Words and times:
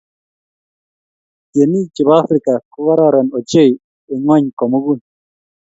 Tienii 1.51 1.91
che 1.93 2.01
bo 2.07 2.13
Afrika 2.23 2.53
ko 2.71 2.79
ororon 2.91 3.27
ochei 3.37 3.71
eng 4.11 4.21
ng'ony 4.23 4.45
komugul. 4.59 4.99